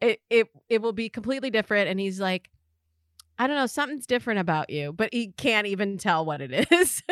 [0.00, 2.50] it it it will be completely different and he's like
[3.38, 7.02] I don't know, something's different about you, but he can't even tell what it is.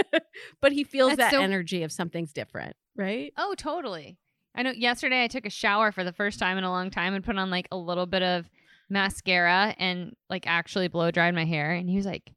[0.61, 3.33] but he feels That's that so- energy of something's different, right?
[3.37, 4.17] Oh, totally.
[4.55, 7.13] I know yesterday I took a shower for the first time in a long time
[7.15, 8.49] and put on like a little bit of
[8.89, 11.73] mascara and like actually blow dried my hair.
[11.73, 12.33] And he was like,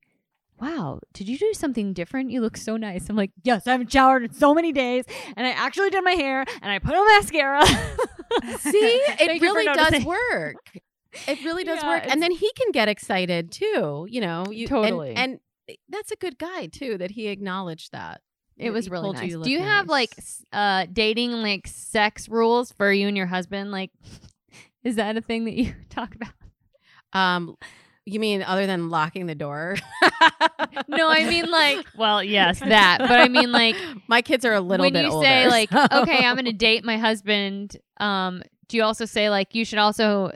[0.60, 2.32] Wow, did you do something different?
[2.32, 3.08] You look so nice.
[3.10, 5.06] I'm like, Yes, I haven't showered in so many days.
[5.36, 7.64] And I actually did my hair and I put on mascara.
[7.68, 8.72] See,
[9.20, 10.56] it really does work.
[11.28, 12.04] It really does Yeah, work.
[12.08, 14.46] And then he can get excited too, you know.
[14.52, 15.14] You Totally.
[15.16, 15.40] And,
[15.90, 18.22] that's a good guy too that he acknowledged that.
[18.56, 19.30] It was really nice.
[19.32, 20.16] you Do you looked have like
[20.54, 23.70] uh dating like sex rules for you and your husband?
[23.72, 23.92] Like
[24.86, 26.30] is that a thing that you talk about?
[27.12, 27.58] um
[28.06, 29.76] you mean other than locking the door?
[30.88, 33.00] No, I mean like well, yes, that.
[33.00, 33.76] But I mean like
[34.08, 35.26] my kids are a little when bit you older.
[35.26, 39.54] say like so- okay i'm gonna date my husband um do you also say like
[39.54, 40.32] you should also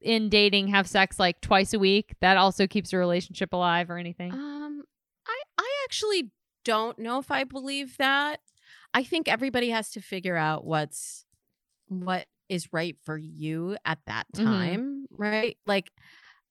[0.00, 3.96] in dating have sex like twice a week that also keeps a relationship alive or
[3.98, 4.82] anything Um,
[5.26, 6.30] I I actually
[6.64, 8.40] don't know if I believe that.
[8.92, 11.24] I think everybody has to figure out what's
[11.88, 14.44] what is right for you at that Mhm.
[14.44, 15.56] time, right?
[15.66, 15.90] Like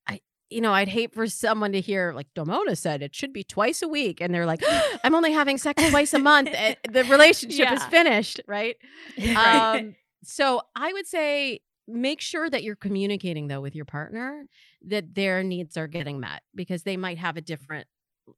[0.08, 3.44] I you know, I'd hate for someone to hear like Damona said it should be
[3.44, 4.62] twice a week and they're like,
[5.04, 6.50] I'm only having sex twice a month.
[6.54, 8.78] and The relationship is finished, right?
[9.18, 9.76] Right.
[9.76, 14.46] Um, so I would say make sure that you're communicating though with your partner
[14.86, 17.88] that their needs are getting met because they might have a different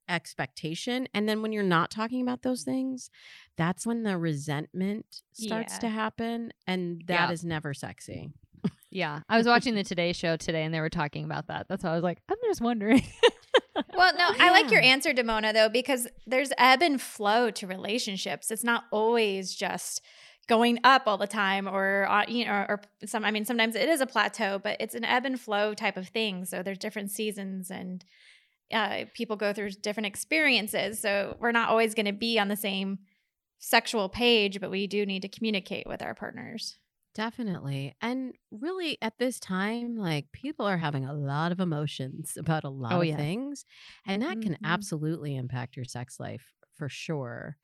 [0.10, 3.10] expectation and then when you're not talking about those things
[3.56, 5.80] that's when the resentment starts Yeah.
[5.80, 7.50] to happen and that is Yeah.
[7.50, 8.32] never sexy
[8.90, 11.84] yeah i was watching the today show today and they were talking about that that's
[11.86, 13.04] why i was like i'm just wondering
[13.96, 14.90] Well, no, I like your Yeah.
[14.90, 18.50] answer, Damona, though, because there's ebb and flow to relationships.
[18.52, 20.02] It's not always just
[20.48, 23.26] going up all the time, or uh, you know, or, some.
[23.26, 26.08] I mean, sometimes it is a plateau, but it's an ebb and flow type of
[26.10, 26.46] thing.
[26.46, 28.04] So there's different seasons, and
[28.72, 31.00] uh, people go through different experiences.
[31.00, 33.00] So we're not always going to be on the same
[33.60, 36.80] sexual page, but we do need to communicate with our partners.
[37.14, 42.64] definitely and really at this time like people are having a lot of emotions about
[42.64, 43.66] a lot Oh, of things
[44.06, 44.64] and that can Mhm.
[44.64, 47.58] absolutely impact your sex life for sure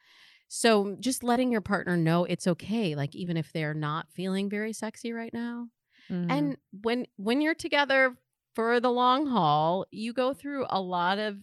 [0.47, 4.73] so just letting your partner know it's okay like even if they're not feeling very
[4.73, 5.67] sexy right now
[6.11, 6.31] Mhm.
[6.31, 8.15] and when when you're together
[8.55, 11.37] for the long haul you go through a lot of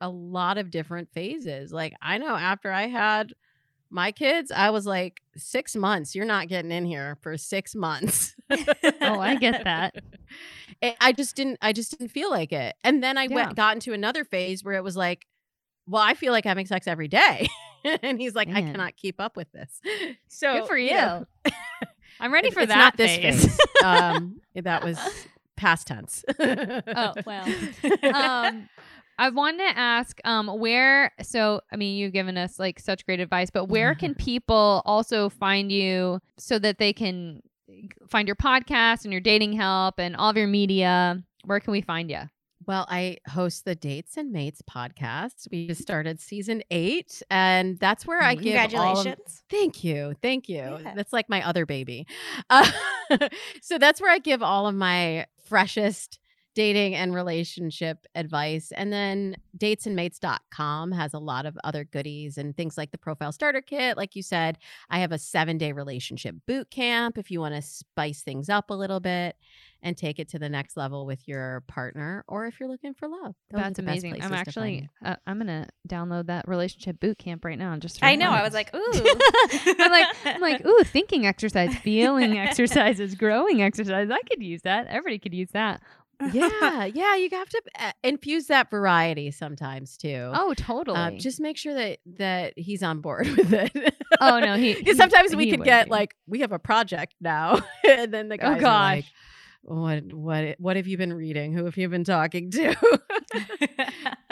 [0.00, 3.32] a lot of different phases like i know after i had
[3.90, 8.34] my kids i was like six months you're not getting in here for six months
[9.02, 9.94] Oh, I get that.
[10.82, 13.34] I- i just didn't i just didn't feel like it and then i Yeah.
[13.34, 15.26] went got into another phase where it was like
[15.86, 17.48] well i feel like having sex every day
[18.02, 19.80] and he's like i cannot keep up with this
[20.28, 21.26] so good for you know,
[22.20, 23.46] i'm ready for it's that not this phase.
[23.46, 23.58] phase.
[23.84, 24.98] um, that was
[25.56, 26.24] past tense.
[26.38, 27.46] Oh, well.
[28.14, 28.68] um
[29.20, 33.18] I wanted to ask um where so I mean you've given us like such great
[33.18, 37.42] advice but where can people also find you so that they can
[38.08, 41.80] find your podcast and your dating help and all of your media where can we
[41.80, 42.20] find you
[42.68, 45.48] well, I host the Dates and Mates podcast.
[45.50, 49.42] We just started season eight, and that's where I give all of- Congratulations.
[49.48, 50.14] Thank you.
[50.20, 50.78] Thank you.
[50.82, 50.92] Yeah.
[50.94, 52.06] That's like my other baby.
[52.50, 52.70] Uh,
[53.62, 56.18] so that's where I give all of my freshest
[56.54, 58.72] dating and relationship advice.
[58.72, 63.60] And then datesandmates.com has a lot of other goodies and things like the profile starter
[63.60, 63.96] kit.
[63.96, 64.58] Like you said,
[64.90, 68.70] I have a seven day relationship boot camp if you want to spice things up
[68.70, 69.36] a little bit
[69.82, 73.08] and take it to the next level with your partner or if you're looking for
[73.08, 73.34] love.
[73.50, 76.98] Those That's amazing I'm places to find actually uh, I'm going to download that relationship
[76.98, 78.26] boot camp right now and just I know.
[78.26, 78.38] fun.
[78.38, 79.18] I was like, ooh.
[79.78, 84.10] I'm like, I'm like, ooh, thinking exercise, feeling exercises, growing exercise.
[84.10, 84.88] I could use that.
[84.88, 85.80] Everybody could use that.
[86.32, 90.30] yeah, yeah, you have to uh, infuse that variety sometimes too.
[90.34, 90.96] Oh, totally.
[90.98, 93.94] Uh, just make sure that that he's on board with it.
[94.20, 95.90] Oh, no, he- Because he- sometimes we he could get be.
[95.90, 98.96] like we have a project now, and then the Oh, guys are gosh.
[98.96, 99.04] like,
[99.62, 101.52] "What what what have you been reading?
[101.52, 102.74] Who have you been talking to?"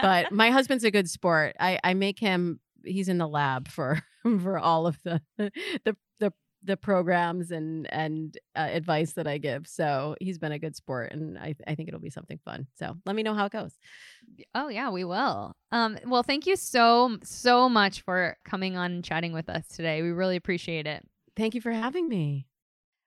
[0.00, 1.56] but my husband's a good sport.
[1.60, 2.60] I I make him.
[2.84, 6.32] He's in the lab for for all of the the the
[6.62, 9.66] the programs and and uh, advice that I give.
[9.66, 12.66] So he's been a good sport, and I I think it'll be something fun.
[12.78, 13.72] So let me know how it goes.
[14.54, 15.54] Oh yeah, we will.
[15.72, 20.02] Um, well, thank you so so much for coming on and chatting with us today.
[20.02, 21.06] We really appreciate it.
[21.36, 22.46] Thank you for having me.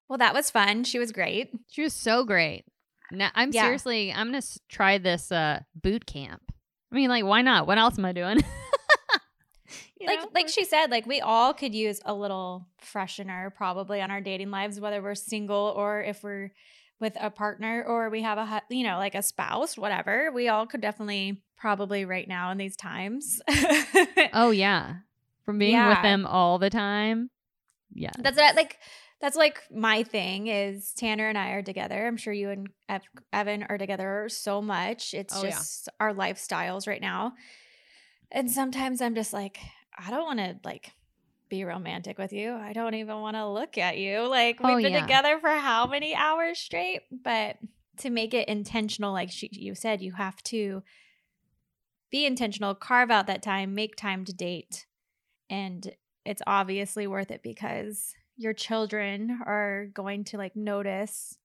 [0.07, 0.83] Well, that was fun.
[0.85, 1.51] She was great.
[1.67, 2.65] She was so great.
[3.11, 3.63] Now, I'm Yeah.
[3.63, 6.41] seriously, I'm gonna try this uh boot camp.
[6.91, 7.67] I mean, like, why not?
[7.67, 8.43] What else am I doing?
[9.99, 10.29] You like know?
[10.33, 14.49] like she said, like we all could use a little freshener probably on our dating
[14.51, 16.51] lives, whether we're single or if we're
[16.99, 20.31] with a partner or we have a you know like a spouse, whatever.
[20.33, 23.41] We all could definitely probably right now in these times.
[24.33, 24.95] oh yeah,
[25.45, 27.29] from being with them all the time.
[27.93, 28.77] Yeah, That's that like
[29.19, 32.07] that's like my thing is Tanner and I are together.
[32.07, 33.01] I'm sure you and Ev-
[33.33, 35.13] Evan are together so much.
[35.13, 35.49] It's Oh, yeah.
[35.49, 37.33] just our lifestyles right now.
[38.31, 39.57] And sometimes I'm just like,
[39.99, 40.91] I don't want to like
[41.49, 42.53] be romantic with you.
[42.53, 44.27] I don't even want to look at you.
[44.27, 45.01] Like we've Oh, been yeah.
[45.01, 47.01] together for how many hours straight?
[47.11, 47.57] But
[47.97, 50.83] to make it intentional, like she, you said, you have to
[52.11, 54.85] be intentional, carve out that time, make time to date.
[55.49, 55.91] And
[56.23, 61.38] it's obviously worth it because your children are going to like notice.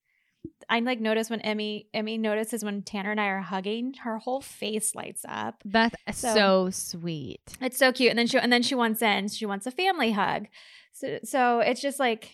[0.69, 4.41] I like notice when Emmy Emmy notices when Tanner and I are hugging, her whole
[4.41, 5.63] face lights up.
[5.65, 7.41] that's so, So- sweet.
[7.61, 8.11] It's so cute.
[8.11, 10.47] And then she and then she wants in, she wants a family hug.
[10.93, 12.31] So so it's just like,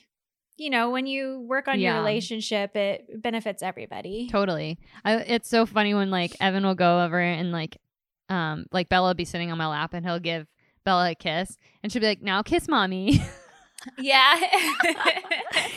[0.57, 1.95] you know, when you work on Yeah.
[1.95, 4.29] your relationship, it benefits everybody.
[4.31, 4.79] Totally.
[5.05, 7.79] I, it's so funny when like Evan will go over and like,
[8.29, 10.47] um, like Bella will be sitting on my lap and he'll give
[10.85, 13.21] Bella a kiss, and she'll be like, "Now kiss mommy."
[13.99, 14.37] Yeah.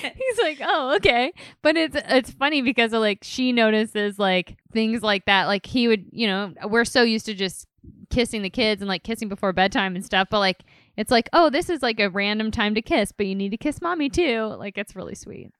[0.04, 5.02] He's like, "Oh, okay." But it's it's funny because of, like she notices like things
[5.02, 5.46] like that.
[5.46, 7.68] Like he would, you know, we're so used to just
[8.10, 10.64] kissing the kids and like kissing before bedtime and stuff, but like
[10.98, 13.58] it's like, "Oh, this is like a random time to kiss, but you need to
[13.58, 15.52] kiss mommy too." Like it's really sweet.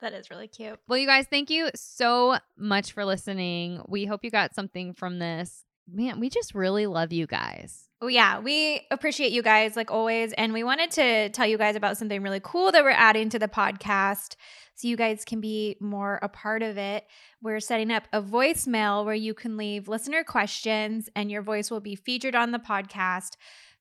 [0.00, 0.78] that is really cute.
[0.86, 3.82] Well, you guys, thank you so much for listening.
[3.88, 5.64] We hope you got something from this.
[5.90, 7.88] Man, we just really love you guys.
[8.00, 11.74] Oh yeah, we appreciate you guys like always, and we wanted to tell you guys
[11.74, 14.36] about something really cool that we're adding to the podcast,
[14.74, 17.04] so you guys can be more a part of it.
[17.42, 21.80] We're setting up a voicemail where you can leave listener questions, and your voice will
[21.80, 23.30] be featured on the podcast.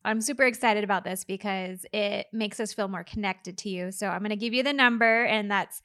[0.03, 3.91] I'm super excited about this because it makes us feel more connected to you.
[3.91, 5.81] So I'm going to give you the number, and that's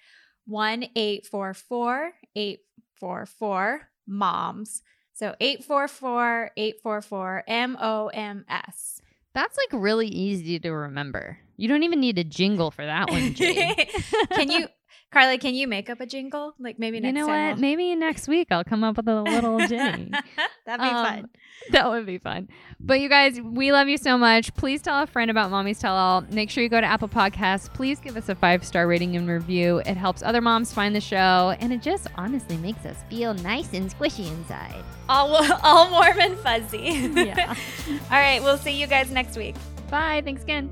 [0.47, 2.61] one eight four four eight
[2.99, 4.83] four four moms.
[5.15, 9.01] So 844 844 M O M S.
[9.35, 11.39] That's like really easy to remember.
[11.57, 13.89] You don't even need a jingle for that one, Jade.
[14.33, 14.69] Can you,
[15.13, 16.55] Carly, can you make up a jingle?
[16.59, 17.59] Like maybe next you know what?
[17.59, 20.19] Maybe next week I'll come up with a little jingle.
[20.65, 21.29] That'd be Um, fun.
[21.71, 22.49] That would be fun.
[22.81, 24.55] But you guys, we love you so much.
[24.55, 26.23] Please tell a friend about Mommies Tell All.
[26.31, 27.73] Make sure you go to Apple Podcasts.
[27.73, 29.79] Please give us a five star rating and review.
[29.87, 33.73] It helps other moms find the show, and it just honestly makes us feel nice
[33.75, 34.83] and squishy inside.
[35.09, 36.79] All, all warm and fuzzy.
[37.15, 37.55] Yeah.
[38.11, 38.43] all right.
[38.43, 39.57] We'll see you guys next week.
[39.91, 40.23] Bye.
[40.25, 40.71] Thanks again.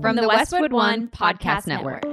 [0.00, 2.04] From the Westwood One Podcast Network.